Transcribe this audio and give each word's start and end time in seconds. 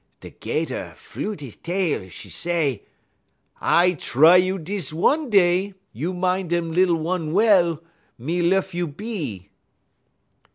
"Da 0.21 0.31
'Gator 0.31 0.95
flut 0.97 1.43
'e 1.43 1.51
tail; 1.51 2.01
'e 2.01 2.09
say: 2.09 2.81
"'I 3.59 3.91
try 3.91 4.35
you 4.35 4.57
dis 4.57 4.91
one 4.91 5.29
day; 5.29 5.75
you 5.93 6.11
min' 6.11 6.47
dem 6.47 6.71
lil 6.73 6.95
one 6.95 7.33
well, 7.33 7.83
me 8.17 8.41
luf 8.41 8.73
you 8.73 8.87
be.' 8.87 9.51